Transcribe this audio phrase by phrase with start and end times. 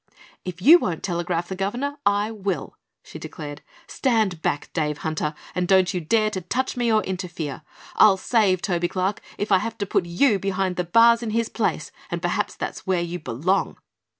[0.43, 3.61] "If you won't telegraph the governor, I will!" she declared.
[3.85, 7.61] "Stand back, Dave Hunter, and don't you dare to touch me or interfere.
[7.97, 11.49] I'll save Toby Clark if I have to put you behind the bars in his
[11.49, 13.77] place, and perhaps there's where you belong."